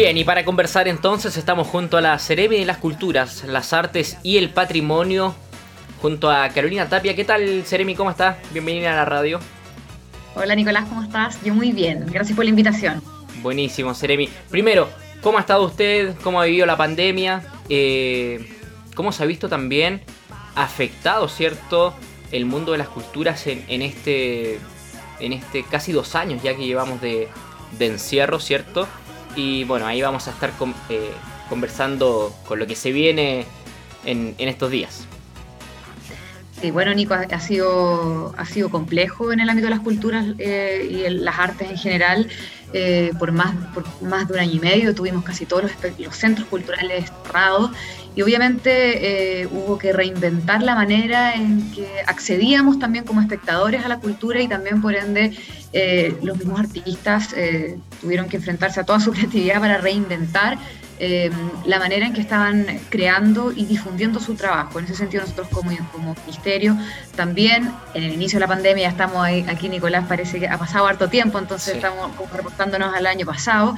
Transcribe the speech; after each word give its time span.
Bien, 0.00 0.16
y 0.16 0.24
para 0.24 0.46
conversar 0.46 0.88
entonces 0.88 1.36
estamos 1.36 1.66
junto 1.66 1.98
a 1.98 2.00
la 2.00 2.18
Ceremi 2.18 2.56
de 2.56 2.64
las 2.64 2.78
Culturas, 2.78 3.44
las 3.44 3.74
Artes 3.74 4.16
y 4.22 4.38
el 4.38 4.48
Patrimonio, 4.48 5.34
junto 6.00 6.30
a 6.30 6.48
Carolina 6.48 6.88
Tapia. 6.88 7.14
¿Qué 7.14 7.22
tal, 7.22 7.64
Ceremi? 7.66 7.94
¿Cómo 7.94 8.10
estás? 8.10 8.38
Bienvenida 8.50 8.94
a 8.94 8.96
la 8.96 9.04
radio. 9.04 9.40
Hola, 10.34 10.54
Nicolás, 10.54 10.86
¿cómo 10.88 11.02
estás? 11.02 11.44
Yo 11.44 11.52
muy 11.52 11.72
bien, 11.72 12.06
gracias 12.10 12.34
por 12.34 12.46
la 12.46 12.48
invitación. 12.48 13.02
Buenísimo, 13.42 13.92
Ceremi. 13.94 14.30
Primero, 14.48 14.88
¿cómo 15.20 15.36
ha 15.36 15.42
estado 15.42 15.64
usted? 15.64 16.16
¿Cómo 16.22 16.40
ha 16.40 16.46
vivido 16.46 16.64
la 16.64 16.78
pandemia? 16.78 17.42
Eh, 17.68 18.56
¿Cómo 18.94 19.12
se 19.12 19.22
ha 19.22 19.26
visto 19.26 19.50
también 19.50 20.00
afectado, 20.54 21.28
cierto, 21.28 21.92
el 22.32 22.46
mundo 22.46 22.72
de 22.72 22.78
las 22.78 22.88
culturas 22.88 23.46
en, 23.46 23.82
este, 23.82 24.60
en 25.20 25.34
este 25.34 25.62
casi 25.62 25.92
dos 25.92 26.14
años 26.14 26.42
ya 26.42 26.56
que 26.56 26.64
llevamos 26.64 27.02
de, 27.02 27.28
encierro, 27.78 28.40
cierto? 28.40 28.88
Y 29.36 29.64
bueno, 29.64 29.86
ahí 29.86 30.02
vamos 30.02 30.26
a 30.28 30.30
estar 30.30 30.52
eh, 30.88 31.12
conversando 31.48 32.34
con 32.46 32.58
lo 32.58 32.66
que 32.66 32.74
se 32.74 32.92
viene 32.92 33.46
en, 34.04 34.34
estos 34.38 34.70
días. 34.70 35.06
Sí, 36.60 36.70
bueno, 36.70 36.92
Nico, 36.92 37.14
ha 37.14 37.40
sido, 37.40 38.34
ha 38.36 38.44
sido 38.44 38.68
complejo 38.68 39.32
en 39.32 39.40
el 39.40 39.48
ámbito 39.48 39.68
de 39.68 39.70
las 39.70 39.80
culturas 39.80 40.26
eh, 40.38 40.86
y 40.90 41.08
las 41.08 41.38
artes 41.38 41.70
en 41.70 41.78
general. 41.78 42.28
Eh, 42.72 43.12
por, 43.18 43.32
más, 43.32 43.52
por 43.74 43.84
más 44.02 44.28
de 44.28 44.34
un 44.34 44.40
año 44.40 44.52
y 44.52 44.60
medio 44.60 44.94
tuvimos 44.94 45.24
casi 45.24 45.44
todos 45.44 45.64
los, 45.64 46.16
centros 46.16 46.46
culturales 46.46 47.10
cerrados 47.24 47.72
y 48.14 48.22
obviamente 48.22 49.40
eh, 49.40 49.48
hubo 49.48 49.76
que 49.76 49.92
reinventar 49.92 50.62
la 50.62 50.76
manera 50.76 51.34
en 51.34 51.68
que 51.72 51.88
accedíamos 52.06 52.78
también 52.78 53.04
como 53.04 53.22
espectadores 53.22 53.84
a 53.84 53.88
la 53.88 53.98
cultura 53.98 54.40
y 54.40 54.46
también 54.46 54.80
por 54.80 54.94
ende 54.94 55.36
los 56.22 56.38
mismos 56.38 56.60
artistas 56.60 57.34
tuvieron 58.00 58.28
que 58.28 58.36
enfrentarse 58.36 58.78
a 58.78 58.84
toda 58.84 59.00
su 59.00 59.10
creatividad 59.14 59.58
para 59.58 59.78
reinventar 59.78 60.56
la 61.64 61.78
manera 61.78 62.06
en 62.06 62.12
que 62.12 62.20
estaban 62.20 62.66
creando 62.90 63.52
y 63.52 63.64
difundiendo 63.64 64.20
su 64.20 64.34
trabajo. 64.34 64.78
En 64.78 64.84
ese 64.84 64.96
sentido 64.96 65.22
nosotros 65.22 65.48
como, 65.48 65.70
como 65.92 66.14
ministerio 66.26 66.76
también 67.16 67.72
en 67.94 68.02
el 68.02 68.12
inicio 68.12 68.38
de 68.38 68.40
la 68.40 68.48
pandemia 68.48 68.88
estamos 68.88 69.22
ahí, 69.24 69.44
aquí 69.48 69.68
Nicolás 69.68 70.04
parece 70.06 70.38
que 70.38 70.48
ha 70.48 70.58
pasado 70.58 70.86
harto 70.86 71.08
tiempo, 71.08 71.38
entonces 71.38 71.76
estamos 71.76 72.12
como 72.16 72.30
reportándonos 72.32 72.94
al 72.94 73.06
año 73.06 73.24
pasado. 73.24 73.76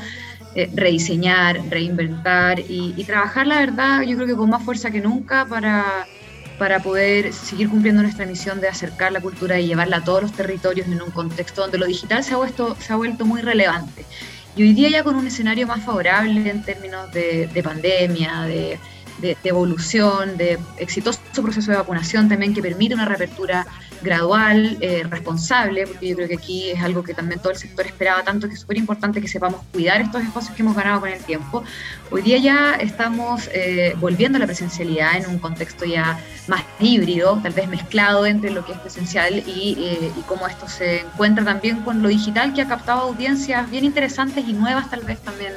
Eh, 0.55 0.70
rediseñar, 0.75 1.59
reinventar 1.70 2.61
y, 2.61 3.03
trabajar, 3.05 3.47
la 3.47 3.59
verdad, 3.61 4.03
yo 4.03 4.17
creo 4.17 4.27
que 4.27 4.37
con 4.37 4.50
más 4.50 4.62
fuerza 4.62 4.91
que 4.91 5.00
nunca 5.00 5.47
para, 5.47 6.06
para 6.59 6.81
poder 6.81 7.33
seguir 7.33 7.70
cumpliendo 7.70 8.03
nuestra 8.03 8.27
misión 8.27 8.61
de 8.61 8.69
acercar 8.69 9.12
la 9.12 9.23
cultura 9.23 9.59
y 9.59 9.69
llevarla 9.69 9.98
a 9.98 10.05
todos 10.05 10.20
los 10.20 10.33
territorios 10.33 10.89
en 10.89 11.00
un 11.00 11.11
contexto 11.11 11.62
donde 11.62 11.78
lo 11.78 11.87
digital 11.87 12.23
se 12.23 12.34
ha, 12.34 12.37
vuelto, 12.37 12.77
se 12.78 12.93
ha 12.93 12.97
vuelto 12.97 13.25
muy 13.25 13.41
relevante. 13.41 14.05
Y 14.56 14.62
hoy 14.62 14.75
día 14.75 14.91
ya 14.91 15.03
con 15.03 15.17
un 15.17 15.27
escenario 15.27 15.67
más 15.67 15.84
favorable 15.84 16.50
en 16.50 16.62
términos 16.62 17.11
de, 17.12 17.47
de 17.47 17.62
pandemia, 17.62 18.42
de, 18.42 18.78
de, 19.20 19.36
evolución, 19.44 20.36
de 20.36 20.59
exitoso 20.78 21.20
proceso 21.42 21.70
de 21.70 21.78
vacunación 21.78 22.28
también 22.28 22.53
que 22.53 22.61
permite 22.61 22.94
una 22.94 23.06
reapertura 23.06 23.67
gradual, 24.03 24.77
eh, 24.81 25.05
responsable, 25.08 25.86
porque 25.86 26.08
yo 26.08 26.17
creo 26.17 26.28
que 26.28 26.34
aquí 26.34 26.70
es 26.70 26.83
algo 26.83 27.03
que 27.03 27.14
también 27.14 27.41
todo 27.41 27.53
el 27.53 27.58
sector 27.58 27.86
esperaba 27.86 28.22
tanto, 28.22 28.48
que 28.48 28.55
es 28.55 28.61
súper 28.61 28.77
importante 28.77 29.20
que 29.20 29.28
sepamos 29.28 29.61
cuidar 29.72 30.00
estos 30.00 30.22
espacios 30.22 30.55
que 30.55 30.62
hemos 30.62 30.77
ganado 30.77 31.00
con 31.00 31.11
el 31.11 31.22
tiempo. 31.25 31.62
Hoy 32.11 32.22
día 32.22 32.39
ya 32.39 32.75
estamos 32.75 33.48
eh, 33.53 33.94
volviendo 33.98 34.36
a 34.36 34.41
la 34.41 34.47
presencialidad 34.47 35.17
en 35.17 35.31
un 35.31 35.39
contexto 35.39 35.84
ya 35.84 36.19
más 36.48 36.62
híbrido, 36.81 37.41
tal 37.42 37.53
vez 37.53 37.69
mezclado 37.69 38.27
entre 38.27 38.50
lo 38.50 38.64
que 38.64 38.72
es 38.72 38.78
presencial 38.78 39.42
y, 39.47 39.77
eh, 39.78 40.12
y 40.16 40.20
cómo 40.22 40.47
esto 40.47 40.69
se 40.69 41.00
encuentra 41.00 41.44
también 41.44 41.81
con 41.82 42.03
lo 42.03 42.09
digital 42.09 42.53
que 42.54 42.62
ha 42.62 42.69
captado 42.69 43.03
audiencias 43.03 43.71
bien 43.71 43.84
interesantes 43.84 44.44
y 44.47 44.53
nuevas 44.53 44.91
tal 44.91 45.00
vez 45.00 45.21
también 45.21 45.53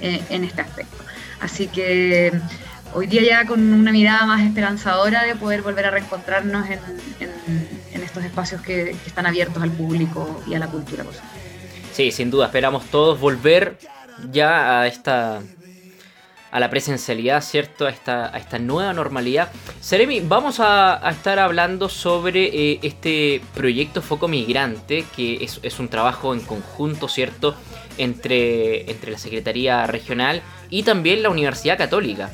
en 0.00 0.44
este 0.44 0.60
aspecto. 0.60 0.96
Así 1.40 1.66
que 1.66 2.32
hoy 2.94 3.06
día 3.06 3.22
ya 3.22 3.46
con 3.46 3.60
una 3.72 3.92
mirada 3.92 4.26
más 4.26 4.42
esperanzadora 4.42 5.24
de 5.24 5.34
poder 5.36 5.62
volver 5.62 5.86
a 5.86 5.90
reencontrarnos 5.90 6.66
en, 6.68 6.78
estos 7.20 7.37
espacios 8.38 8.62
que, 8.62 8.90
están 9.06 9.26
abiertos 9.26 9.62
al 9.62 9.72
público 9.72 10.42
y 10.46 10.54
a 10.54 10.58
la 10.58 10.68
cultura. 10.68 11.04
Sí, 11.92 12.12
sin 12.12 12.30
duda, 12.30 12.46
esperamos 12.46 12.84
todos 12.86 13.18
volver 13.18 13.78
ya 14.30 14.80
a 14.80 14.86
esta 14.86 15.40
a 16.50 16.60
la 16.60 16.70
presencialidad, 16.70 17.42
¿cierto? 17.42 17.86
A 17.86 17.90
esta, 17.90 18.34
a 18.34 18.38
esta 18.38 18.58
nueva 18.58 18.94
normalidad. 18.94 19.50
Seremi, 19.80 20.20
vamos 20.20 20.60
a, 20.60 20.98
estar 21.10 21.38
hablando 21.38 21.90
sobre 21.90 22.44
eh, 22.44 22.80
este 22.82 23.42
proyecto 23.54 24.00
Foco 24.00 24.28
Migrante, 24.28 25.04
que 25.14 25.44
es, 25.44 25.60
es, 25.62 25.78
un 25.78 25.88
trabajo 25.88 26.32
en 26.32 26.40
conjunto, 26.40 27.06
¿cierto? 27.06 27.54
Entre, 27.98 28.90
entre 28.90 29.10
la 29.10 29.18
Secretaría 29.18 29.86
Regional 29.86 30.40
y 30.70 30.84
también 30.84 31.22
la 31.22 31.28
Universidad 31.28 31.76
Católica. 31.76 32.30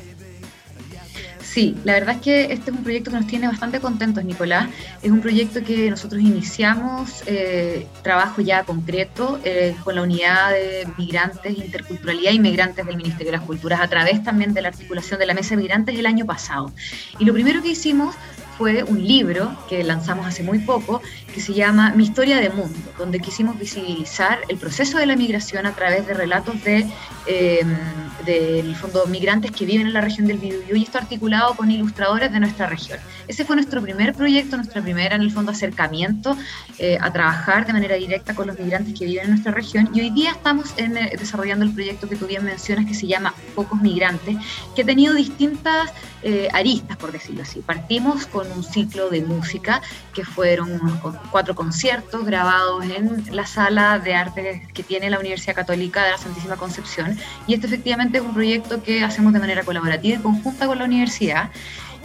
Sí, 1.55 1.73
la 1.85 1.93
verdad 1.93 2.15
es 2.15 2.21
que 2.21 2.51
este 2.51 2.69
es 2.69 2.75
un 2.75 2.83
proyecto 2.83 3.11
que 3.11 3.15
nos 3.15 3.27
tiene 3.27 3.47
bastante 3.47 3.79
contentos, 3.79 4.25
Nicolás. 4.25 4.67
Es 5.01 5.09
un 5.09 5.21
proyecto 5.21 5.63
que 5.63 5.89
nosotros 5.89 6.21
iniciamos 6.21 7.23
eh, 7.27 7.87
trabajo 8.01 8.41
ya 8.41 8.65
concreto 8.65 9.39
eh, 9.45 9.73
con 9.85 9.95
la 9.95 10.01
unidad 10.01 10.51
de 10.51 10.85
migrantes, 10.97 11.57
interculturalidad 11.57 12.33
y 12.33 12.39
migrantes 12.39 12.85
del 12.85 12.97
Ministerio 12.97 13.31
de 13.31 13.37
las 13.37 13.47
Culturas 13.47 13.79
a 13.79 13.87
través 13.87 14.21
también 14.21 14.53
de 14.53 14.63
la 14.63 14.67
articulación 14.67 15.17
de 15.17 15.27
la 15.27 15.33
Mesa 15.33 15.51
de 15.51 15.61
Migrantes 15.61 15.97
el 15.97 16.05
año 16.05 16.25
pasado. 16.25 16.73
Y 17.19 17.23
lo 17.23 17.31
primero 17.31 17.61
que 17.61 17.69
hicimos 17.69 18.15
fue 18.57 18.83
un 18.83 19.01
libro 19.01 19.55
que 19.69 19.81
lanzamos 19.85 20.27
hace 20.27 20.43
muy 20.43 20.59
poco 20.59 21.01
que 21.33 21.39
se 21.39 21.53
llama 21.53 21.93
Mi 21.95 22.03
historia 22.03 22.35
de 22.35 22.49
mundo, 22.49 22.77
donde 22.97 23.21
quisimos 23.21 23.57
visibilizar 23.57 24.39
el 24.49 24.57
proceso 24.57 24.97
de 24.97 25.05
la 25.05 25.15
migración 25.15 25.65
a 25.65 25.73
través 25.73 26.05
de 26.05 26.15
relatos 26.15 26.61
de 26.65 26.85
em, 27.27 27.77
del 28.25 28.75
fondo 28.75 29.05
migrantes 29.07 29.51
que 29.51 29.65
viven 29.65 29.87
en 29.87 29.93
la 29.93 30.01
región 30.01 30.27
del 30.27 30.37
Biobío 30.37 30.75
y 30.75 30.83
esto 30.83 30.97
articulado 30.97 31.55
con 31.55 31.69
ilustradores 31.69 32.31
de 32.31 32.39
nuestra 32.39 32.67
región. 32.67 32.99
Ese 33.27 33.45
fue 33.45 33.55
nuestro 33.55 33.81
primer 33.81 34.13
proyecto, 34.13 34.55
nuestra 34.55 34.81
primera 34.81 35.15
en 35.15 35.21
el 35.21 35.31
fondo 35.31 35.51
acercamiento 35.51 36.37
eh, 36.77 36.97
a 37.01 37.11
trabajar 37.11 37.65
de 37.65 37.73
manera 37.73 37.95
directa 37.95 38.35
con 38.35 38.47
los 38.47 38.59
migrantes 38.59 38.97
que 38.97 39.05
viven 39.05 39.25
en 39.25 39.29
nuestra 39.31 39.51
región 39.51 39.89
y 39.93 40.01
hoy 40.01 40.09
día 40.11 40.31
estamos 40.31 40.73
eh, 40.77 41.15
desarrollando 41.17 41.65
el 41.65 41.73
proyecto 41.73 42.07
que 42.07 42.15
tú 42.15 42.27
bien 42.27 42.45
mencionas 42.45 42.85
que 42.85 42.93
se 42.93 43.07
llama 43.07 43.33
Pocos 43.55 43.81
Migrantes, 43.81 44.37
que 44.75 44.81
ha 44.83 44.85
tenido 44.85 45.13
distintas 45.13 45.91
eh, 46.23 46.47
aristas, 46.53 46.97
por 46.97 47.11
decirlo 47.11 47.43
así. 47.43 47.59
Partimos 47.59 48.25
con 48.27 48.51
un 48.51 48.63
ciclo 48.63 49.09
de 49.09 49.21
música 49.21 49.81
que 50.13 50.23
fueron 50.25 50.71
unos 50.71 50.99
cuatro 51.31 51.55
conciertos 51.55 52.25
grabados 52.25 52.83
en 52.85 53.23
la 53.35 53.45
sala 53.45 53.99
de 53.99 54.15
arte 54.15 54.67
que 54.73 54.83
tiene 54.83 55.09
la 55.09 55.19
Universidad 55.19 55.55
Católica 55.55 56.03
de 56.03 56.11
la 56.11 56.17
Santísima 56.17 56.55
Concepción 56.55 57.17
y 57.47 57.53
este 57.53 57.67
efectivamente 57.67 58.04
es 58.13 58.21
un 58.21 58.33
proyecto 58.33 58.81
que 58.81 59.03
hacemos 59.03 59.33
de 59.33 59.39
manera 59.39 59.63
colaborativa 59.63 60.17
y 60.17 60.21
conjunta 60.21 60.67
con 60.67 60.79
la 60.79 60.85
universidad 60.85 61.49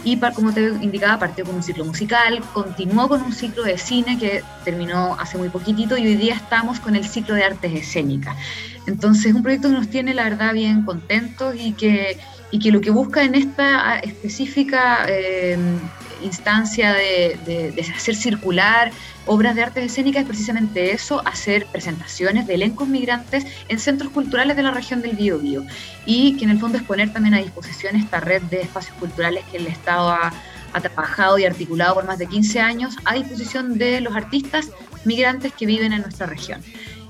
y 0.03 0.17
como 0.17 0.53
te 0.53 0.67
indicaba, 0.81 1.19
partió 1.19 1.45
con 1.45 1.55
un 1.55 1.63
ciclo 1.63 1.85
musical, 1.85 2.41
continuó 2.53 3.07
con 3.07 3.21
un 3.21 3.33
ciclo 3.33 3.63
de 3.63 3.77
cine 3.77 4.17
que 4.17 4.41
terminó 4.65 5.15
hace 5.19 5.37
muy 5.37 5.49
poquitito 5.49 5.97
y 5.97 6.07
hoy 6.07 6.15
día 6.15 6.35
estamos 6.35 6.79
con 6.79 6.95
el 6.95 7.07
ciclo 7.07 7.35
de 7.35 7.43
artes 7.43 7.73
escénicas. 7.73 8.35
Entonces, 8.87 9.27
es 9.27 9.33
un 9.33 9.43
proyecto 9.43 9.67
que 9.69 9.75
nos 9.75 9.89
tiene, 9.89 10.13
la 10.13 10.23
verdad, 10.23 10.53
bien 10.53 10.83
contentos 10.83 11.55
y 11.55 11.73
que, 11.73 12.17
y 12.49 12.57
que 12.57 12.71
lo 12.71 12.81
que 12.81 12.89
busca 12.89 13.23
en 13.23 13.35
esta 13.35 13.99
específica 13.99 15.05
eh, 15.07 15.57
instancia 16.23 16.93
de, 16.93 17.73
hacer 17.95 18.15
circular 18.15 18.91
obras 19.25 19.55
de 19.55 19.63
arte 19.63 19.83
escénica 19.83 20.19
es 20.19 20.25
precisamente 20.25 20.91
eso, 20.91 21.21
hacer 21.25 21.65
presentaciones 21.67 22.47
de 22.47 22.55
elencos 22.55 22.87
migrantes 22.87 23.45
en 23.67 23.79
centros 23.79 24.11
culturales 24.11 24.57
de 24.57 24.63
la 24.63 24.71
región 24.71 25.01
del 25.01 25.15
Biobío. 25.15 25.63
Y 26.05 26.37
que 26.37 26.45
en 26.45 26.51
el 26.51 26.59
fondo 26.59 26.77
es 26.77 26.83
poner 26.83 27.13
también 27.13 27.35
a 27.35 27.37
disposición 27.37 27.95
esta 27.95 28.19
red 28.19 28.41
de 28.43 28.61
espacios 28.61 28.95
culturales 28.97 29.43
que 29.51 29.57
el 29.57 29.67
Estado 29.67 30.09
ha, 30.09 30.33
ha 30.73 30.81
trabajado 30.81 31.37
y 31.37 31.45
articulado 31.45 31.95
por 31.95 32.05
más 32.05 32.17
de 32.17 32.27
15 32.27 32.59
años 32.59 32.95
a 33.05 33.13
disposición 33.13 33.77
de 33.77 34.01
los 34.01 34.15
artistas 34.15 34.69
migrantes 35.05 35.53
que 35.53 35.65
viven 35.65 35.93
en 35.93 36.01
nuestra 36.01 36.27
región 36.27 36.61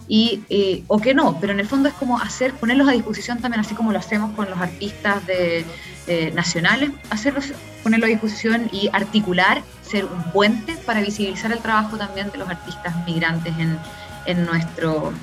y, 0.07 0.43
eh, 0.49 0.83
o 0.87 0.99
que 0.99 1.13
no, 1.13 1.39
pero 1.39 1.53
en 1.53 1.59
el 1.59 1.67
fondo 1.67 1.89
es 1.89 1.95
como 1.95 2.19
hacer, 2.19 2.53
ponerlos 2.53 2.87
a 2.87 2.91
disposición 2.91 3.39
también, 3.39 3.61
así 3.61 3.75
como 3.75 3.91
lo 3.91 3.99
hacemos 3.99 4.35
con 4.35 4.49
los 4.49 4.59
artistas 4.59 5.25
de, 5.25 5.65
eh, 6.07 6.31
nacionales, 6.33 6.91
hacerlos, 7.09 7.53
ponerlos 7.83 8.07
a 8.07 8.11
disposición 8.11 8.69
y 8.71 8.89
articular, 8.91 9.61
ser 9.81 10.05
un 10.05 10.23
puente 10.31 10.75
para 10.85 11.01
visibilizar 11.01 11.51
el 11.51 11.59
trabajo 11.59 11.97
también 11.97 12.31
de 12.31 12.37
los 12.37 12.49
artistas 12.49 12.93
migrantes 13.05 13.53
en, 13.57 13.77
en 14.25 14.45
nuestro 14.45 15.13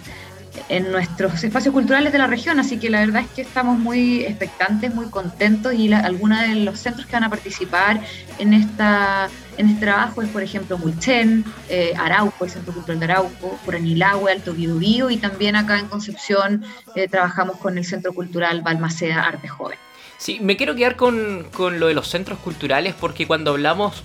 en 0.68 0.90
nuestros 0.90 1.44
espacios 1.44 1.72
culturales 1.72 2.12
de 2.12 2.18
la 2.18 2.26
región, 2.26 2.58
así 2.58 2.78
que 2.78 2.90
la 2.90 3.00
verdad 3.00 3.22
es 3.22 3.28
que 3.28 3.42
estamos 3.42 3.78
muy 3.78 4.24
expectantes, 4.24 4.92
muy 4.92 5.06
contentos 5.06 5.72
y 5.74 5.92
algunos 5.92 6.40
de 6.40 6.54
los 6.56 6.80
centros 6.80 7.06
que 7.06 7.12
van 7.12 7.24
a 7.24 7.30
participar 7.30 8.00
en 8.38 8.54
esta 8.54 9.28
en 9.58 9.68
este 9.68 9.86
trabajo 9.86 10.22
es, 10.22 10.28
por 10.30 10.42
ejemplo, 10.42 10.78
Mulchen, 10.78 11.44
eh, 11.68 11.92
Arauco, 11.98 12.44
el 12.44 12.50
Centro 12.50 12.72
Cultural 12.72 13.00
de 13.00 13.04
Arauco, 13.04 13.58
Puranilagüe, 13.64 14.32
Alto 14.32 14.54
Biobío 14.54 15.10
y 15.10 15.16
también 15.16 15.56
acá 15.56 15.78
en 15.78 15.88
Concepción 15.88 16.64
eh, 16.94 17.08
trabajamos 17.08 17.58
con 17.58 17.76
el 17.76 17.84
Centro 17.84 18.12
Cultural 18.12 18.62
Balmaceda 18.62 19.22
Arte 19.22 19.48
Joven. 19.48 19.78
Sí, 20.16 20.38
me 20.40 20.56
quiero 20.56 20.74
quedar 20.74 20.96
con, 20.96 21.48
con 21.52 21.80
lo 21.80 21.88
de 21.88 21.94
los 21.94 22.08
centros 22.08 22.38
culturales 22.38 22.94
porque 22.98 23.26
cuando 23.26 23.50
hablamos 23.50 24.04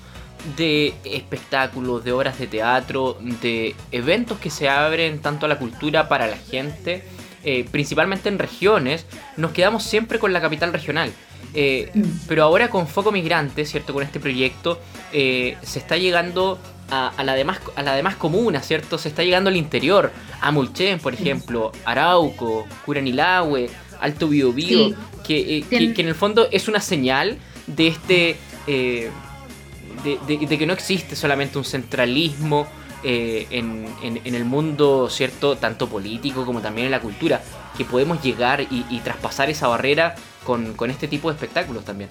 de 0.58 0.94
espectáculos, 1.06 2.04
de 2.04 2.12
obras 2.12 2.38
de 2.38 2.48
teatro, 2.48 3.18
de 3.42 3.76
eventos 3.92 4.40
que 4.40 4.50
se 4.50 4.68
abren 4.70 5.20
tanto 5.20 5.46
a 5.46 5.50
la 5.50 5.58
cultura 5.58 6.10
para 6.10 6.28
la 6.28 6.38
gente, 6.38 7.04
eh, 7.44 7.66
principalmente 7.72 8.30
en 8.30 8.40
regiones, 8.40 9.06
nos 9.38 9.52
quedamos 9.52 9.84
siempre 9.84 10.18
con 10.18 10.34
la 10.34 10.42
capital 10.42 10.74
regional. 10.74 11.14
Eh, 11.54 11.92
pero 12.28 12.44
ahora 12.44 12.70
con 12.70 12.88
Foco 12.88 13.12
Migrante, 13.12 13.66
¿cierto? 13.66 13.94
Con 13.94 14.04
este 14.04 14.20
proyecto, 14.20 14.80
se 15.12 15.56
está 15.62 15.98
llegando 15.98 16.58
a, 16.90 17.24
la 17.24 17.34
demás, 17.36 17.60
a 17.76 17.82
la 17.82 17.96
demás 17.96 18.16
comuna, 18.16 18.62
¿cierto? 18.62 18.98
Se 18.98 19.10
está 19.10 19.24
llegando 19.24 19.50
al 19.50 19.58
interior, 19.58 20.12
a 20.42 20.52
Mulchen, 20.52 21.00
por 21.00 21.14
ejemplo, 21.14 21.72
Arauco, 21.86 22.66
Curanilahue, 22.86 23.70
Alto 24.00 24.28
Biobío, 24.28 24.96
que, 25.26 25.64
que, 25.70 26.02
en 26.02 26.08
el 26.08 26.16
fondo 26.16 26.48
es 26.52 26.68
una 26.68 26.80
señal 26.80 27.38
de 27.68 27.88
este... 27.88 28.38
de, 28.68 30.58
que 30.58 30.66
no 30.66 30.74
existe 30.74 31.16
solamente 31.16 31.58
un 31.58 31.66
centralismo 31.66 32.68
eh, 33.06 33.48
en, 33.52 34.36
el 34.36 34.46
mundo, 34.46 35.10
¿cierto? 35.10 35.58
Tanto 35.58 35.90
político 35.90 36.46
como 36.46 36.62
también 36.62 36.86
en 36.86 36.92
la 36.92 37.02
cultura, 37.02 37.42
que 37.78 37.84
podemos 37.84 38.24
llegar 38.24 38.62
y, 38.62 39.00
traspasar 39.04 39.50
esa 39.50 39.68
barrera 39.68 40.16
con, 40.44 40.90
este 40.90 41.08
tipo 41.08 41.30
de 41.30 41.36
espectáculos 41.36 41.86
también. 41.86 42.10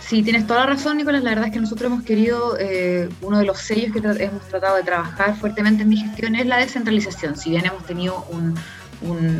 Sí, 0.00 0.22
tienes 0.22 0.46
toda 0.46 0.60
la 0.60 0.66
razón, 0.66 0.96
Nicolás. 0.96 1.22
La 1.22 1.30
verdad 1.30 1.46
es 1.46 1.52
que 1.52 1.60
nosotros 1.60 1.92
hemos 1.92 2.04
querido, 2.04 2.56
eh, 2.58 3.10
uno 3.20 3.38
de 3.38 3.44
los 3.44 3.58
sellos 3.58 3.92
que 3.92 3.98
hemos 3.98 4.42
tratado 4.48 4.76
de 4.76 4.82
trabajar 4.82 5.36
fuertemente 5.36 5.82
en 5.82 5.90
mi 5.90 5.98
gestión 5.98 6.34
es 6.34 6.46
la 6.46 6.56
descentralización. 6.56 7.36
Si 7.36 7.50
bien 7.50 7.66
hemos 7.66 7.84
tenido 7.84 8.24
un, 8.30 8.54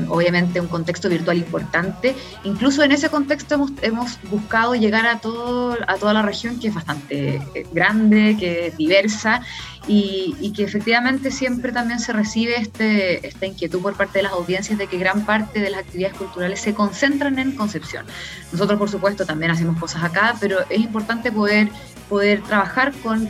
obviamente 0.08 0.60
un 0.60 0.68
contexto 0.68 1.08
virtual 1.08 1.38
importante. 1.38 2.14
Incluso 2.44 2.82
en 2.82 2.92
ese 2.92 3.08
contexto 3.08 3.54
hemos, 3.54 3.72
hemos 3.82 4.18
buscado 4.30 4.74
llegar 4.74 5.06
a, 5.06 5.18
todo, 5.18 5.76
a 5.86 5.96
toda 5.96 6.12
la 6.12 6.22
región, 6.22 6.58
que 6.58 6.68
es 6.68 6.74
bastante 6.74 7.36
eh, 7.54 7.66
grande, 7.72 8.36
que 8.38 8.68
es 8.68 8.76
diversa, 8.76 9.42
y, 9.86 10.52
que 10.54 10.64
efectivamente 10.64 11.30
siempre 11.30 11.72
también 11.72 11.98
se 11.98 12.12
recibe 12.12 12.60
este, 12.60 13.26
esta 13.26 13.46
inquietud 13.46 13.80
por 13.80 13.94
parte 13.94 14.18
de 14.18 14.24
las 14.24 14.32
audiencias 14.32 14.78
de 14.78 14.86
que 14.86 14.98
gran 14.98 15.24
parte 15.24 15.60
de 15.60 15.70
las 15.70 15.80
actividades 15.80 16.16
culturales 16.16 16.60
se 16.60 16.74
concentran 16.74 17.38
en 17.38 17.52
Concepción. 17.52 18.04
Nosotros, 18.52 18.78
por 18.78 18.90
supuesto, 18.90 19.24
también 19.24 19.50
hacemos 19.50 19.78
cosas 19.78 20.04
acá, 20.04 20.36
pero 20.40 20.58
es 20.68 20.80
importante 20.80 21.32
poder, 21.32 21.68
poder 22.08 22.42
trabajar 22.42 22.92
con 23.02 23.28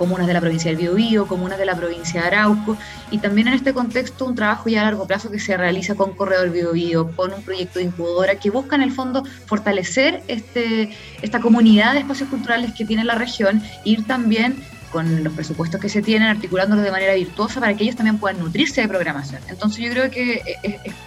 comunas 0.00 0.26
de 0.26 0.32
la 0.32 0.40
provincia 0.40 0.70
del 0.70 0.80
Biobío, 0.80 1.26
comunas 1.26 1.58
de 1.58 1.66
la 1.66 1.76
provincia 1.76 2.22
de 2.22 2.28
Arauco, 2.28 2.78
y 3.10 3.18
también 3.18 3.48
en 3.48 3.52
este 3.52 3.74
contexto 3.74 4.24
un 4.24 4.34
trabajo 4.34 4.70
ya 4.70 4.80
a 4.80 4.84
largo 4.84 5.06
plazo 5.06 5.30
que 5.30 5.38
se 5.38 5.54
realiza 5.58 5.94
con 5.94 6.14
Corredor 6.14 6.48
Biobío, 6.48 7.14
con 7.14 7.34
un 7.34 7.42
proyecto 7.42 7.80
de 7.80 7.84
incubadora 7.84 8.36
que 8.36 8.48
busca 8.48 8.76
en 8.76 8.82
el 8.82 8.92
fondo 8.92 9.22
fortalecer 9.44 10.22
este, 10.26 10.96
esta 11.20 11.40
comunidad 11.40 11.92
de 11.92 11.98
espacios 11.98 12.30
culturales 12.30 12.72
que 12.72 12.86
tiene 12.86 13.04
la 13.04 13.14
región, 13.14 13.62
ir 13.84 14.06
también 14.06 14.56
con 14.90 15.22
los 15.22 15.34
presupuestos 15.34 15.78
que 15.78 15.90
se 15.90 16.00
tienen, 16.00 16.28
articulándolos 16.28 16.82
de 16.82 16.90
manera 16.90 17.12
virtuosa 17.12 17.60
para 17.60 17.74
que 17.74 17.84
ellos 17.84 17.96
también 17.96 18.16
puedan 18.16 18.40
nutrirse 18.40 18.80
de 18.80 18.88
programación. 18.88 19.42
Entonces 19.50 19.84
yo 19.84 19.90
creo 19.90 20.10
que 20.10 20.40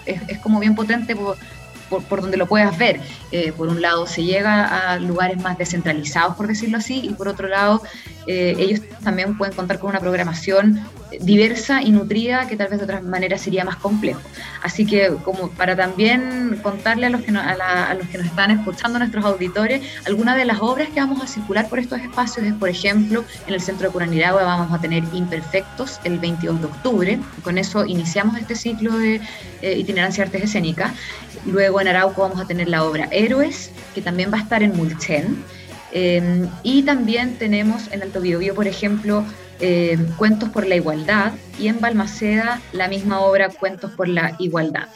es, 0.06 0.22
es 0.28 0.38
como 0.38 0.60
bien 0.60 0.76
potente 0.76 1.16
por, 2.02 2.22
donde 2.22 2.38
lo 2.38 2.48
puedas 2.48 2.78
ver. 2.78 3.00
Eh, 3.32 3.52
por 3.52 3.68
un 3.68 3.82
lado, 3.82 4.06
se 4.08 4.24
llega 4.24 4.92
a 4.92 5.00
lugares 5.00 5.42
más 5.42 5.58
descentralizados, 5.58 6.36
por 6.36 6.48
decirlo 6.48 6.78
así, 6.78 7.02
y 7.04 7.14
por 7.14 7.28
otro 7.28 7.48
lado, 7.48 7.82
eh, 8.28 8.56
ellos 8.58 8.82
también 9.04 9.38
pueden 9.38 9.56
contar 9.56 9.80
con 9.80 9.90
una 9.90 10.00
programación 10.00 10.82
diversa 11.22 11.82
y 11.82 11.92
nutrida 11.92 12.48
que 12.48 12.56
tal 12.56 12.70
vez 12.70 12.80
de 12.80 12.86
otra 12.86 13.02
manera 13.02 13.38
sería 13.38 13.64
más 13.64 13.78
complejo. 13.78 14.22
Así 14.62 14.86
que 14.86 15.10
como 15.24 15.50
para 15.50 15.76
también 15.76 16.60
contarle 16.62 17.08
a 17.08 17.10
los 17.10 17.22
que, 17.22 17.32
a, 17.32 17.94
los 17.96 18.08
que 18.08 18.18
nos 18.18 18.28
están 18.28 18.52
escuchando, 18.52 19.00
nuestros 19.00 19.26
auditores, 19.26 19.82
algunas 20.06 20.38
de 20.38 20.46
las 20.46 20.60
obras 20.62 20.90
que 20.90 21.00
vamos 21.00 21.22
a 21.22 21.28
circular 21.28 21.70
por 21.70 21.80
estos 21.80 22.00
espacios 22.00 22.46
es, 22.46 22.54
por 22.54 22.70
ejemplo, 22.70 23.24
en 23.48 23.54
el 23.54 23.62
centro 23.62 23.88
de 23.88 23.94
Curanilagua 23.94 24.44
vamos 24.44 24.72
a 24.72 24.82
tener 24.82 25.04
Imperfectos 25.14 26.00
el 26.04 26.20
22 26.20 26.62
de 26.62 26.66
octubre. 26.66 27.20
Con 27.44 27.58
eso 27.58 27.86
iniciamos 27.86 28.38
este 28.38 28.56
ciclo 28.56 28.98
de 28.98 29.22
eh, 29.62 29.78
itinerancia 29.78 30.24
artes 30.24 30.44
escénicas. 30.44 30.92
Luego 31.46 31.82
en 31.82 31.88
Arauco 31.88 32.22
vamos 32.22 32.40
a 32.40 32.46
tener 32.46 32.70
la 32.70 32.84
obra 32.84 33.08
Héroes, 33.12 33.72
que 33.94 34.02
también 34.02 34.32
va 34.32 34.38
a 34.38 34.42
estar 34.42 34.64
en 34.64 34.76
Mulchen. 34.76 35.44
Em, 35.92 36.48
y 36.64 36.82
también 36.84 37.36
tenemos 37.36 37.84
en 37.92 38.02
Alto 38.02 38.20
Biobío, 38.20 38.56
por 38.56 38.68
ejemplo, 38.68 39.24
em, 39.64 40.06
Cuentos 40.18 40.50
por 40.50 40.68
la 40.68 40.76
Igualdad 40.76 41.32
y 41.58 41.68
en 41.68 41.80
Balmaceda 41.80 42.62
la 42.74 42.88
misma 42.88 43.22
obra 43.22 43.50
Cuentos 43.50 43.92
por 43.92 44.08
la 44.08 44.36
Igualdad. 44.40 44.90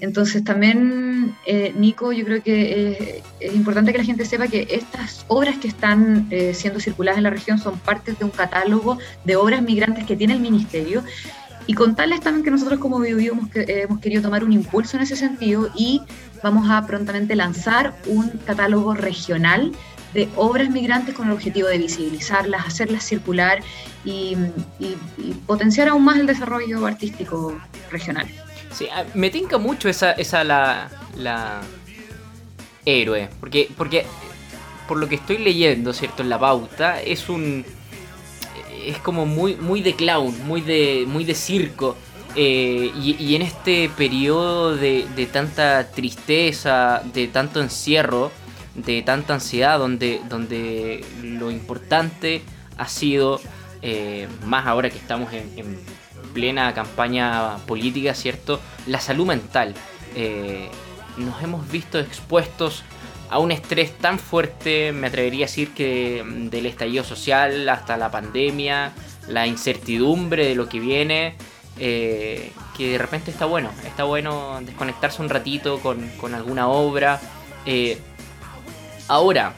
Entonces 0.00 0.42
también, 0.42 1.34
eh, 1.46 1.72
Nico, 1.76 2.12
yo 2.12 2.24
creo 2.24 2.42
que 2.42 3.22
es 3.40 3.54
importante 3.54 3.92
que 3.92 3.98
la 3.98 4.04
gente 4.04 4.24
sepa 4.24 4.48
que 4.48 4.66
estas 4.70 5.24
obras 5.28 5.56
que 5.58 5.68
están 5.68 6.26
eh, 6.30 6.52
siendo 6.54 6.80
circuladas 6.80 7.18
en 7.18 7.24
la 7.24 7.30
región 7.30 7.58
son 7.58 7.78
parte 7.78 8.12
de 8.12 8.24
un 8.24 8.30
catálogo 8.30 8.98
de 9.24 9.36
obras 9.36 9.62
migrantes 9.62 10.04
que 10.04 10.16
tiene 10.16 10.34
el 10.34 10.40
Ministerio 10.40 11.02
y 11.66 11.74
contarles 11.74 12.20
también 12.20 12.44
que 12.44 12.50
nosotros 12.50 12.78
como 12.78 12.98
BioBio 12.98 13.32
hemos, 13.32 13.48
hemos 13.54 14.00
querido 14.00 14.22
tomar 14.22 14.44
un 14.44 14.52
impulso 14.52 14.96
en 14.96 15.04
ese 15.04 15.16
sentido 15.16 15.70
y 15.74 16.02
vamos 16.42 16.68
a 16.70 16.86
prontamente 16.86 17.34
lanzar 17.34 17.94
un 18.06 18.28
catálogo 18.44 18.94
regional 18.94 19.72
de 20.14 20.28
obras 20.36 20.70
migrantes 20.70 21.14
con 21.14 21.26
el 21.26 21.32
objetivo 21.32 21.68
de 21.68 21.78
visibilizarlas, 21.78 22.66
hacerlas 22.66 23.04
circular 23.04 23.60
y, 24.04 24.36
potenciar 25.46 25.88
aún 25.88 26.04
más 26.04 26.18
el 26.18 26.26
desarrollo 26.26 26.86
artístico 26.86 27.60
regional. 27.90 28.26
Sí, 28.72 28.88
me 29.14 29.30
tinca 29.30 29.58
mucho 29.58 29.88
esa, 29.88 30.12
esa 30.12 30.42
la, 30.44 30.88
la 31.16 31.60
héroe, 32.84 33.28
porque, 33.40 33.70
porque 33.76 34.06
por 34.88 34.98
lo 34.98 35.08
que 35.08 35.16
estoy 35.16 35.38
leyendo, 35.38 35.92
¿cierto? 35.92 36.22
En 36.22 36.28
la 36.28 36.38
pauta, 36.38 37.00
es 37.02 37.28
un 37.28 37.64
es 38.86 38.98
como 38.98 39.26
muy, 39.26 39.56
muy 39.56 39.82
de 39.82 39.94
clown, 39.94 40.34
muy 40.46 40.60
de, 40.60 41.04
muy 41.06 41.24
de 41.24 41.34
circo. 41.34 41.96
Eh, 42.36 42.90
y, 43.00 43.36
en 43.36 43.42
este 43.42 43.88
periodo 43.96 44.76
de, 44.76 45.28
tanta 45.32 45.90
tristeza, 45.92 47.02
de 47.12 47.28
tanto 47.28 47.60
encierro, 47.60 48.32
de 48.74 49.02
tanta 49.02 49.34
ansiedad, 49.34 49.78
donde, 49.78 50.20
donde 50.28 51.04
lo 51.22 51.50
importante 51.50 52.42
ha 52.76 52.88
sido, 52.88 53.40
eh, 53.82 54.28
más 54.46 54.66
ahora 54.66 54.90
que 54.90 54.98
estamos 54.98 55.32
en, 55.32 55.78
plena 56.32 56.74
campaña 56.74 57.58
política, 57.58 58.12
¿cierto? 58.12 58.60
La 58.88 58.98
salud 58.98 59.24
mental. 59.26 59.72
Eh, 60.16 60.68
nos 61.16 61.40
hemos 61.42 61.70
visto 61.70 62.00
expuestos 62.00 62.82
a 63.30 63.38
un 63.38 63.52
estrés 63.52 63.96
tan 63.98 64.18
fuerte, 64.18 64.92
me 64.92 65.06
atrevería 65.06 65.46
a 65.46 65.48
decir 65.48 65.72
que 65.74 66.24
mm, 66.24 66.50
del 66.50 66.66
estallido 66.66 67.04
social 67.04 67.68
hasta 67.68 67.96
la 67.96 68.10
pandemia, 68.10 68.92
la 69.28 69.46
incertidumbre 69.46 70.46
de 70.46 70.54
lo 70.54 70.68
que 70.68 70.80
viene, 70.80 71.36
eh, 71.78 72.52
que 72.76 72.92
de 72.92 72.98
repente 72.98 73.30
está 73.30 73.46
bueno, 73.46 73.70
está 73.84 74.04
bueno 74.04 74.60
desconectarse 74.64 75.22
un 75.22 75.28
ratito 75.28 75.80
con, 75.80 76.34
alguna 76.34 76.68
obra. 76.68 77.20
Ahora, 79.08 79.52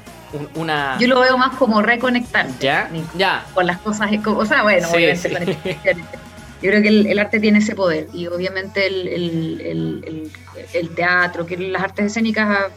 una... 0.54 0.98
Yo 0.98 1.08
lo 1.08 1.20
veo 1.20 1.38
más 1.38 1.56
como 1.56 1.82
reconectar. 1.82 2.46
¿Ya? 2.60 2.90
Ya. 3.16 3.44
Con 3.54 3.66
las 3.66 3.78
cosas, 3.78 4.10
o 4.24 4.46
sea, 4.46 4.62
bueno, 4.62 4.88
obviamente 4.90 5.56
Yo 6.62 6.70
creo 6.70 6.82
que 6.82 6.88
el, 6.88 7.18
arte 7.18 7.38
tiene 7.38 7.58
ese 7.58 7.74
poder 7.74 8.08
y 8.12 8.26
obviamente 8.26 8.86
el, 8.86 10.30
el 10.72 10.90
teatro, 10.94 11.46
que 11.46 11.56
las 11.56 11.82
artes 11.82 12.06
escénicas 12.06 12.70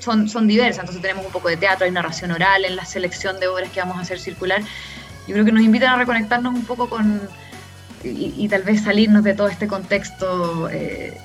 son, 0.00 0.28
son 0.28 0.46
diversas, 0.46 0.80
entonces 0.80 1.02
tenemos 1.02 1.26
un 1.26 1.32
poco 1.32 1.48
de 1.48 1.56
teatro, 1.56 1.84
hay 1.84 1.90
narración 1.90 2.30
oral 2.30 2.64
en 2.64 2.76
la 2.76 2.84
selección 2.84 3.40
de 3.40 3.48
obras 3.48 3.70
que 3.70 3.80
vamos 3.80 3.96
a 3.98 4.02
hacer 4.02 4.18
circular. 4.18 4.62
Yo 5.26 5.32
creo 5.32 5.44
que 5.44 5.52
nos 5.52 5.62
invitan 5.62 5.94
a 5.94 5.96
reconectarnos 5.96 6.54
un 6.54 6.64
poco 6.64 6.88
con 6.88 7.20
y, 8.04 8.46
tal 8.48 8.62
vez 8.62 8.84
salirnos 8.84 9.24
de 9.24 9.34
todo 9.34 9.48
este 9.48 9.66
contexto 9.66 10.68
eh, 10.70 11.18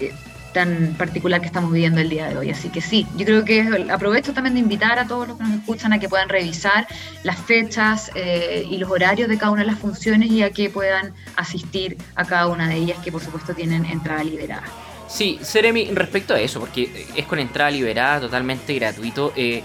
eh, 0.00 0.12
tan 0.52 0.94
particular 0.98 1.40
que 1.40 1.46
estamos 1.46 1.72
viviendo 1.72 2.00
el 2.00 2.08
día 2.08 2.28
de 2.28 2.36
hoy. 2.36 2.50
Así 2.50 2.68
que 2.68 2.80
sí, 2.80 3.06
yo 3.16 3.24
creo 3.24 3.44
que 3.44 3.86
aprovecho 3.90 4.32
también 4.32 4.54
de 4.54 4.60
invitar 4.60 4.98
a 4.98 5.06
todos 5.06 5.28
los 5.28 5.36
que 5.36 5.44
nos 5.44 5.54
escuchan 5.54 5.92
a 5.92 5.98
que 5.98 6.08
puedan 6.08 6.28
revisar 6.28 6.86
las 7.22 7.38
fechas 7.38 8.10
eh, 8.14 8.66
y 8.68 8.78
los 8.78 8.90
horarios 8.90 9.28
de 9.28 9.38
cada 9.38 9.52
una 9.52 9.62
de 9.62 9.68
las 9.68 9.78
funciones 9.78 10.30
y 10.30 10.42
a 10.42 10.50
que 10.50 10.70
puedan 10.70 11.12
asistir 11.36 11.96
a 12.14 12.24
cada 12.24 12.46
una 12.46 12.68
de 12.68 12.76
ellas 12.76 12.98
que 13.04 13.12
por 13.12 13.22
supuesto 13.22 13.54
tienen 13.54 13.84
entrada 13.84 14.24
liberada. 14.24 14.64
Sí, 15.08 15.38
Seremi, 15.40 15.86
respecto 15.86 16.34
a 16.34 16.40
eso, 16.40 16.60
porque 16.60 17.06
es 17.16 17.24
con 17.26 17.38
entrada 17.38 17.70
liberada, 17.70 18.20
totalmente 18.20 18.74
gratuito, 18.74 19.32
eh, 19.36 19.62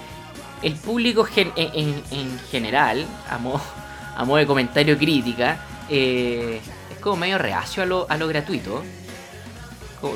el 0.62 0.74
público 0.76 1.28
en, 1.36 2.40
general, 2.50 3.06
a 3.30 3.38
modo, 3.38 3.62
a 4.16 4.26
de 4.26 4.46
comentario 4.46 4.98
crítica, 4.98 5.60
eh, 5.90 6.62
es 6.90 6.98
como 7.00 7.18
medio 7.18 7.38
reacio 7.38 7.84
a 7.84 7.86
lo, 7.86 8.10
a 8.10 8.18
lo 8.18 8.28
gratuito. 8.30 8.82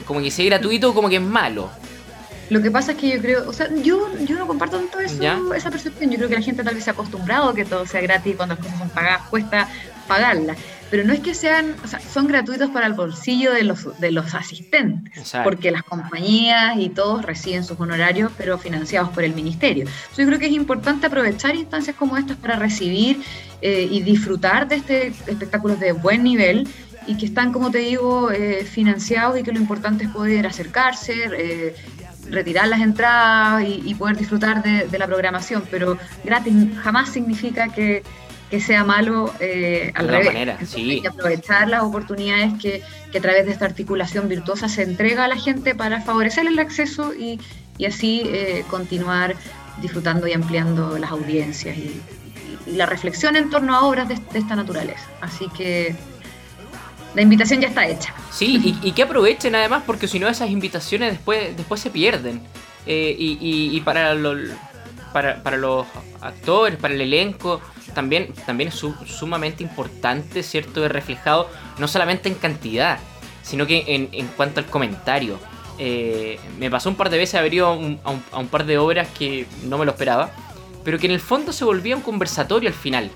Como, 0.05 0.21
que 0.21 0.31
sea 0.31 0.45
gratuito, 0.45 0.93
como 0.93 1.09
que 1.09 1.15
es 1.15 1.21
malo. 1.21 1.69
Lo 2.49 2.61
que 2.61 2.71
pasa 2.71 2.93
es 2.93 2.97
que 2.97 3.09
yo 3.09 3.21
creo, 3.21 3.49
o 3.49 3.53
sea, 3.53 3.69
yo, 3.83 4.07
yo 4.25 4.37
no 4.37 4.47
comparto 4.47 4.77
tanto 4.77 4.99
eso, 4.99 5.53
esa 5.53 5.71
percepción. 5.71 6.09
Yo 6.09 6.17
creo 6.17 6.29
que 6.29 6.35
la 6.35 6.41
gente 6.41 6.63
tal 6.63 6.75
vez 6.75 6.83
se 6.83 6.89
ha 6.89 6.93
acostumbrado 6.93 7.49
a 7.49 7.55
que 7.55 7.65
todo 7.65 7.85
sea 7.85 8.01
gratis 8.01 8.35
cuando 8.35 8.55
las 8.55 8.63
cosas 8.63 8.79
son 8.79 8.89
pagadas, 8.89 9.21
cuesta 9.29 9.67
pagarlas 10.07 10.57
pero 10.89 11.03
no 11.03 11.13
es 11.13 11.19
que 11.19 11.33
sean, 11.33 11.75
o 11.83 11.87
sea, 11.87 11.99
son 11.99 12.27
gratuitos 12.27 12.69
para 12.69 12.87
el 12.87 12.93
bolsillo 12.93 13.53
de 13.53 13.63
los, 13.63 13.99
de 13.99 14.11
los 14.11 14.33
asistentes, 14.33 15.35
porque 15.43 15.71
las 15.71 15.83
compañías 15.83 16.77
y 16.77 16.89
todos 16.89 17.23
reciben 17.23 17.63
sus 17.63 17.79
honorarios, 17.79 18.31
pero 18.37 18.57
financiados 18.57 19.09
por 19.09 19.23
el 19.23 19.33
ministerio. 19.33 19.85
yo 20.17 20.25
creo 20.25 20.39
que 20.39 20.47
es 20.47 20.53
importante 20.53 21.07
aprovechar 21.07 21.55
instancias 21.55 21.95
como 21.95 22.17
estas 22.17 22.37
para 22.37 22.55
recibir 22.55 23.21
eh, 23.61 23.87
y 23.89 24.01
disfrutar 24.01 24.67
de 24.67 24.75
este 24.75 25.07
espectáculos 25.07 25.79
de 25.79 25.91
buen 25.91 26.23
nivel 26.23 26.67
y 27.07 27.15
que 27.15 27.25
están, 27.25 27.51
como 27.53 27.71
te 27.71 27.79
digo, 27.79 28.31
eh, 28.31 28.65
financiados 28.65 29.39
y 29.39 29.43
que 29.43 29.53
lo 29.53 29.59
importante 29.59 30.03
es 30.03 30.11
poder 30.11 30.45
acercarse, 30.45 31.13
eh, 31.37 31.75
retirar 32.29 32.67
las 32.67 32.81
entradas 32.81 33.63
y, 33.65 33.95
poder 33.95 34.17
disfrutar 34.17 34.61
de, 34.61 34.99
la 34.99 35.07
programación, 35.07 35.63
pero 35.71 35.97
gratis 36.23 36.53
jamás 36.83 37.09
significa 37.09 37.69
que, 37.69 38.03
sea 38.61 38.85
malo 38.85 39.33
eh, 39.41 39.91
al 39.93 40.07
revés. 40.07 40.27
Manera, 40.27 40.57
sí. 40.65 40.91
Hay 40.91 41.01
que 41.01 41.07
aprovechar 41.09 41.67
las 41.67 41.83
oportunidades 41.83 42.53
que, 42.61 42.81
a 43.17 43.21
través 43.21 43.45
de 43.45 43.51
esta 43.51 43.65
articulación 43.65 44.29
virtuosa 44.29 44.69
se 44.69 44.83
entrega 44.83 45.25
a 45.25 45.27
la 45.27 45.35
gente 45.37 45.75
para 45.75 46.01
favorecer 46.01 46.45
el 46.47 46.59
acceso 46.59 47.13
y, 47.13 47.39
así 47.85 48.21
eh, 48.25 48.63
continuar 48.69 49.35
disfrutando 49.81 50.27
y 50.27 50.33
ampliando 50.33 50.97
las 50.97 51.11
audiencias 51.11 51.77
y, 51.77 52.01
la 52.67 52.85
reflexión 52.85 53.37
en 53.37 53.49
torno 53.49 53.73
a 53.73 53.85
obras 53.85 54.09
de 54.09 54.15
esta 54.33 54.57
naturaleza. 54.57 55.07
Así 55.21 55.47
que 55.55 55.95
la 57.17 57.23
invitación 57.23 57.59
ya 57.59 57.69
está 57.69 57.87
hecha. 57.87 58.13
Sí, 58.31 58.77
y, 58.83 58.91
que 58.91 59.01
aprovechen 59.01 59.55
además, 59.55 59.81
porque 59.87 60.07
si 60.07 60.19
no 60.19 60.27
esas 60.27 60.51
invitaciones 60.51 61.13
después, 61.13 61.57
después 61.57 61.81
se 61.81 61.89
pierden. 61.89 62.39
Eh, 62.85 63.15
y, 63.17 63.81
para, 63.81 64.15
para, 65.11 65.57
los 65.57 65.87
actores, 66.21 66.77
para 66.77 66.93
el 66.93 67.01
elenco, 67.01 67.59
también, 67.95 68.31
también 68.45 68.69
es 68.69 68.75
sumamente 69.07 69.63
importante, 69.63 70.43
¿cierto? 70.43 70.81
De 70.81 70.89
reflejado 70.89 71.49
no 71.79 71.87
solamente 71.87 72.29
en 72.29 72.35
cantidad, 72.35 72.99
sino 73.41 73.65
que 73.65 73.83
en, 73.87 74.27
cuanto 74.37 74.59
al 74.59 74.67
comentario. 74.67 75.39
Eh, 75.79 76.39
me 76.59 76.69
pasó 76.69 76.89
un 76.89 76.95
par 76.95 77.09
de 77.09 77.17
veces 77.17 77.33
haber 77.33 77.55
ido 77.55 77.65
a 77.65 77.73
un, 77.73 77.99
a 78.31 78.37
un 78.37 78.47
par 78.47 78.67
de 78.67 78.77
obras 78.77 79.07
que 79.17 79.47
no 79.63 79.79
me 79.79 79.85
lo 79.85 79.91
esperaba, 79.91 80.29
pero 80.83 80.99
que 80.99 81.07
en 81.07 81.13
el 81.13 81.19
fondo 81.19 81.51
se 81.51 81.65
volvía 81.65 81.95
un 81.95 82.03
conversatorio 82.03 82.69
al 82.69 82.75
final 82.75 83.09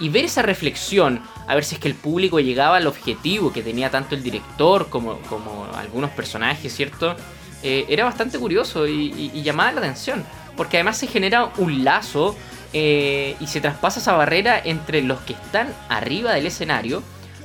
y 0.00 0.08
ver 0.08 0.24
esa 0.24 0.42
reflexión, 0.42 1.20
a 1.46 1.54
ver 1.54 1.64
si 1.64 1.74
es 1.74 1.80
que 1.80 1.88
el 1.88 1.94
público 1.94 2.40
llegaba 2.40 2.76
al 2.76 2.86
objetivo 2.86 3.52
que 3.52 3.62
tenía 3.62 3.90
tanto 3.90 4.14
el 4.14 4.22
director 4.22 4.88
como, 4.88 5.18
como 5.22 5.66
algunos 5.76 6.10
personajes, 6.10 6.74
¿cierto? 6.74 7.16
Eh, 7.62 7.86
era 7.88 8.04
bastante 8.04 8.38
curioso 8.38 8.86
y, 8.86 9.42
llamaba 9.42 9.72
la 9.72 9.80
atención, 9.80 10.24
porque 10.56 10.76
además 10.76 10.96
se 10.96 11.08
genera 11.08 11.50
un 11.56 11.84
lazo 11.84 12.36
eh, 12.72 13.34
y 13.40 13.46
se 13.48 13.60
traspasa 13.60 14.00
esa 14.00 14.12
barrera 14.12 14.60
entre 14.62 15.02
los 15.02 15.20
que 15.20 15.32
están 15.32 15.74
arriba 15.88 16.32
del 16.34 16.46
escenario 16.46 17.02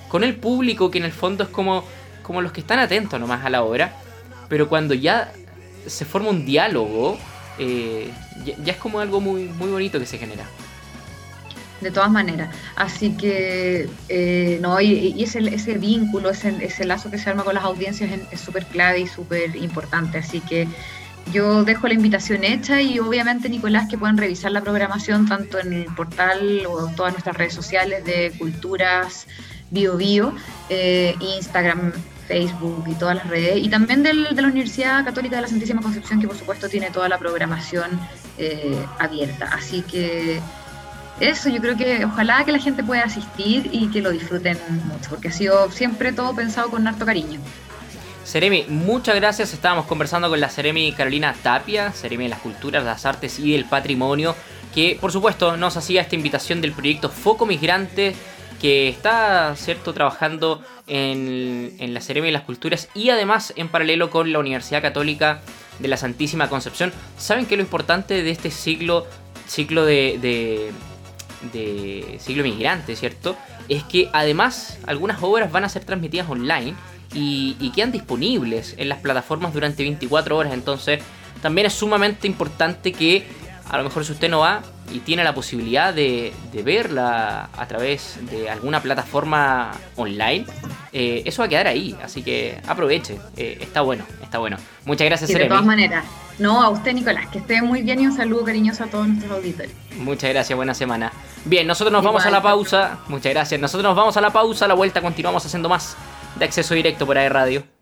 con 0.09 0.23
el 0.23 0.35
público, 0.35 0.91
que 0.91 0.99
en 0.99 1.05
el 1.05 1.11
fondo 1.11 1.43
es 1.43 1.49
como, 1.49 1.83
como 2.21 2.41
los 2.41 2.51
que 2.51 2.61
están 2.61 2.77
atentos 2.77 3.19
nomás 3.19 3.43
a 3.43 3.49
la 3.49 3.63
obra, 3.63 3.95
pero 4.47 4.69
cuando 4.69 4.93
ya 4.93 5.33
se 5.87 6.05
forma 6.05 6.29
un 6.29 6.45
diálogo, 6.45 7.17
eh, 7.57 8.11
ya, 8.45 8.73
es 8.73 8.77
como 8.77 8.99
algo 8.99 9.19
muy, 9.19 9.45
muy 9.45 9.69
bonito 9.71 9.99
que 9.99 10.05
se 10.05 10.19
genera 10.19 10.45
de 11.83 11.91
todas 11.91 12.09
maneras. 12.09 12.49
Así 12.75 13.15
que, 13.17 13.89
eh, 14.09 14.59
no, 14.61 14.79
y, 14.81 15.21
ese, 15.21 15.39
ese, 15.53 15.77
vínculo, 15.77 16.31
ese, 16.31 16.85
lazo 16.85 17.11
que 17.11 17.17
se 17.17 17.29
arma 17.29 17.43
con 17.43 17.55
las 17.55 17.63
audiencias 17.63 18.09
es 18.31 18.39
súper 18.39 18.65
clave 18.65 19.01
y 19.01 19.07
súper 19.07 19.55
importante. 19.55 20.17
Así 20.17 20.39
que 20.41 20.67
yo 21.31 21.63
dejo 21.63 21.87
la 21.87 21.93
invitación 21.93 22.43
hecha 22.43 22.81
y 22.81 22.99
obviamente, 22.99 23.49
Nicolás, 23.49 23.87
que 23.89 23.97
puedan 23.97 24.17
revisar 24.17 24.51
la 24.51 24.61
programación 24.61 25.27
tanto 25.27 25.59
en 25.59 25.73
el 25.73 25.85
portal 25.85 26.65
o 26.67 26.89
en 26.89 26.95
todas 26.95 27.13
nuestras 27.13 27.37
redes 27.37 27.53
sociales 27.53 28.03
de 28.03 28.33
Culturas 28.37 29.27
Bio 29.71 29.97
Bio, 29.97 30.35
eh, 30.69 31.15
Instagram, 31.19 31.93
Facebook 32.27 32.85
y 32.87 32.93
todas 32.93 33.15
las 33.15 33.27
redes, 33.27 33.57
y 33.57 33.69
también 33.69 34.03
de 34.03 34.13
la 34.13 34.47
Universidad 34.47 35.03
Católica 35.03 35.37
de 35.37 35.43
la 35.43 35.47
Santísima 35.47 35.81
Concepción, 35.81 36.21
que 36.21 36.27
por 36.27 36.37
supuesto 36.37 36.69
tiene 36.69 36.91
toda 36.91 37.09
la 37.09 37.17
programación 37.17 37.99
eh, 38.37 38.85
abierta. 38.99 39.49
Así 39.51 39.81
que 39.81 40.39
eso, 41.19 41.49
yo 41.49 41.61
creo 41.61 41.77
que 41.77 42.05
ojalá 42.05 42.43
que 42.43 42.51
la 42.51 42.59
gente 42.59 42.83
pueda 42.83 43.03
asistir 43.03 43.69
y 43.71 43.89
que 43.89 44.01
lo 44.01 44.11
disfruten 44.11 44.57
mucho, 44.85 45.09
porque 45.09 45.27
ha 45.27 45.31
sido 45.31 45.69
siempre 45.71 46.11
todo 46.11 46.35
pensado 46.35 46.69
con 46.69 46.87
harto 46.87 47.05
cariño. 47.05 47.39
Seremi, 48.23 48.65
muchas 48.67 49.15
gracias. 49.15 49.53
Estábamos 49.53 49.85
conversando 49.85 50.29
con 50.29 50.39
la 50.39 50.49
Seremi 50.49 50.91
Carolina 50.93 51.35
Tapia, 51.43 51.91
Seremi 51.91 52.23
de 52.23 52.29
las 52.31 52.39
Culturas, 52.39 52.83
las 52.83 53.05
Artes 53.05 53.37
y 53.37 53.51
del 53.51 53.65
Patrimonio, 53.65 54.35
que 54.73 54.97
por 54.99 55.11
supuesto 55.11 55.57
nos 55.57 55.77
hacía 55.77 56.01
esta 56.01 56.15
invitación 56.15 56.61
del 56.61 56.71
proyecto 56.71 57.09
Foco 57.09 57.45
Migrante, 57.45 58.15
que 58.61 58.87
está 58.87 59.55
cierto 59.55 59.93
trabajando 59.93 60.63
en, 60.87 61.93
la 61.93 62.01
Seremi 62.01 62.27
de 62.27 62.33
las 62.33 62.43
Culturas 62.43 62.89
y 62.95 63.09
además 63.09 63.53
en 63.55 63.67
paralelo 63.67 64.09
con 64.09 64.31
la 64.31 64.39
Universidad 64.39 64.81
Católica 64.81 65.41
de 65.79 65.89
la 65.89 65.97
Santísima 65.97 66.49
Concepción. 66.49 66.93
¿Saben 67.17 67.45
qué 67.45 67.55
es 67.55 67.57
lo 67.57 67.63
importante 67.63 68.23
de 68.23 68.31
este 68.31 68.49
ciclo 68.49 69.05
de 69.85 70.17
de 70.21 70.71
siglo 72.19 72.43
migrante, 72.43 72.95
¿cierto? 72.95 73.35
Es 73.69 73.83
que 73.83 74.09
además 74.13 74.79
algunas 74.85 75.21
obras 75.21 75.51
van 75.51 75.63
a 75.63 75.69
ser 75.69 75.85
transmitidas 75.85 76.29
online 76.29 76.75
y, 77.13 77.71
quedan 77.75 77.91
disponibles 77.91 78.75
en 78.77 78.89
las 78.89 78.99
plataformas 78.99 79.53
durante 79.53 79.83
24 79.83 80.37
horas. 80.37 80.53
Entonces 80.53 80.99
también 81.41 81.67
es 81.67 81.73
sumamente 81.73 82.27
importante 82.27 82.91
que 82.91 83.25
a 83.69 83.77
lo 83.77 83.83
mejor 83.83 84.05
si 84.05 84.11
usted 84.11 84.29
no 84.29 84.39
va 84.39 84.61
y 84.91 84.99
tiene 84.99 85.23
la 85.23 85.33
posibilidad 85.33 85.93
de, 85.93 86.33
verla 86.63 87.49
a 87.57 87.67
través 87.67 88.19
de 88.29 88.49
alguna 88.49 88.81
plataforma 88.81 89.71
online, 89.95 90.45
eh, 90.91 91.23
eso 91.25 91.41
va 91.41 91.45
a 91.45 91.49
quedar 91.49 91.67
ahí. 91.67 91.95
Así 92.03 92.21
que 92.21 92.59
aproveche, 92.67 93.17
eh, 93.37 93.57
está 93.61 93.81
bueno, 93.81 94.05
está 94.21 94.39
bueno. 94.39 94.57
Muchas 94.85 95.05
gracias, 95.05 95.29
De 95.29 95.45
todas 95.45 95.65
maneras. 95.65 96.05
No, 96.39 96.61
a 96.61 96.69
usted, 96.69 96.93
Nicolás, 96.93 97.27
que 97.29 97.39
esté 97.39 97.61
muy 97.61 97.81
bien 97.83 98.01
y 98.01 98.07
un 98.07 98.15
saludo 98.15 98.43
cariñoso 98.43 98.83
a 98.83 98.87
todos 98.87 99.07
nuestros 99.07 99.31
auditores. 99.31 99.71
Muchas 99.97 100.29
gracias, 100.31 100.55
buena 100.55 100.73
semana. 100.73 101.11
Bien, 101.45 101.67
nosotros 101.67 101.91
nos 101.91 102.03
vamos 102.03 102.25
a 102.25 102.31
la 102.31 102.41
pausa. 102.41 102.99
Muchas 103.07 103.33
gracias. 103.33 103.59
Nosotros 103.59 103.83
nos 103.83 103.95
vamos 103.95 104.15
a 104.15 104.21
la 104.21 104.31
pausa. 104.31 104.65
A 104.65 104.67
la 104.67 104.73
vuelta 104.73 105.01
continuamos 105.01 105.45
haciendo 105.45 105.69
más 105.69 105.97
de 106.35 106.45
acceso 106.45 106.73
directo 106.73 107.05
por 107.05 107.17
ahí 107.17 107.27
Radio. 107.27 107.72